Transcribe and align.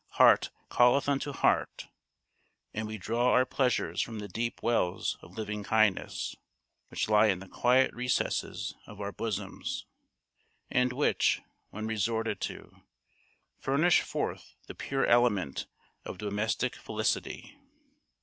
Heart 0.13 0.49
calleth 0.71 1.07
unto 1.07 1.31
heart; 1.31 1.87
and 2.73 2.87
we 2.87 2.97
draw 2.97 3.29
our 3.33 3.45
pleasures 3.45 4.01
from 4.01 4.17
the 4.17 4.27
deep 4.27 4.63
wells 4.63 5.15
of 5.21 5.37
living 5.37 5.63
kindness, 5.63 6.35
which 6.87 7.07
lie 7.07 7.27
in 7.27 7.37
the 7.37 7.47
quiet 7.47 7.93
recesses 7.93 8.73
of 8.87 8.99
our 8.99 9.11
bosoms; 9.11 9.85
and 10.71 10.91
which, 10.91 11.43
when 11.69 11.85
resorted 11.85 12.41
to, 12.41 12.81
furnish 13.59 14.01
forth 14.01 14.55
the 14.65 14.73
pure 14.73 15.05
element 15.05 15.67
of 16.03 16.17
domestic 16.17 16.75
felicity. 16.75 17.59